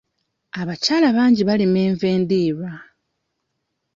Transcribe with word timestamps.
Abakyala 0.61 1.07
bangi 1.17 1.41
balima 1.49 1.79
enva 1.87 2.05
endiirwa. 2.15 2.71